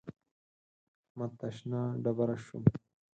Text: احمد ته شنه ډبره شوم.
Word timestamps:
احمد 1.05 1.31
ته 1.39 1.47
شنه 1.57 1.81
ډبره 2.03 2.37
شوم. 2.45 2.63